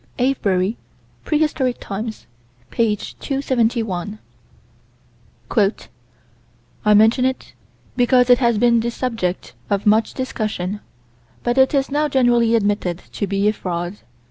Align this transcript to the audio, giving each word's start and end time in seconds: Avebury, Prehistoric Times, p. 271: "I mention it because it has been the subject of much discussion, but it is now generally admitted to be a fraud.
Avebury, 0.17 0.77
Prehistoric 1.25 1.77
Times, 1.79 2.25
p. 2.71 2.95
271: 2.95 4.17
"I 6.83 6.93
mention 6.95 7.23
it 7.23 7.53
because 7.95 8.31
it 8.31 8.39
has 8.39 8.57
been 8.57 8.79
the 8.79 8.89
subject 8.89 9.53
of 9.69 9.85
much 9.85 10.15
discussion, 10.15 10.79
but 11.43 11.59
it 11.59 11.75
is 11.75 11.91
now 11.91 12.07
generally 12.07 12.55
admitted 12.55 13.03
to 13.11 13.27
be 13.27 13.47
a 13.47 13.53
fraud. 13.53 13.97